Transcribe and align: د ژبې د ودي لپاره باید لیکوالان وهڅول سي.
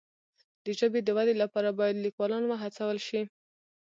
د 0.63 0.65
ژبې 0.79 0.99
د 1.03 1.09
ودي 1.17 1.35
لپاره 1.43 1.69
باید 1.79 2.03
لیکوالان 2.05 2.43
وهڅول 2.47 2.97
سي. 3.07 3.21